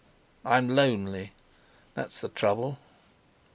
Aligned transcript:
I'm 0.43 0.67
lonely—that's 0.69 2.21
the 2.21 2.29
trouble." 2.29 2.79